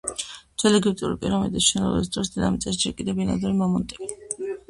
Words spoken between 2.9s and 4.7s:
კიდევ ბინადრობდნენ მამონტები.